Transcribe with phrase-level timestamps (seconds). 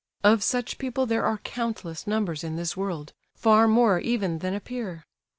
[0.23, 5.05] Of such people there are countless numbers in this world—far more even than appear.